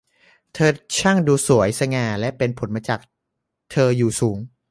[0.53, 2.99] เธอช่างดูสง่างามและเป็นผลมาจาก
[3.71, 4.37] เธออยู่สูง